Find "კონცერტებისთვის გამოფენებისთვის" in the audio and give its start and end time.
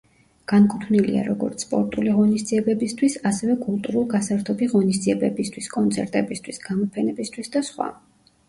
5.77-7.55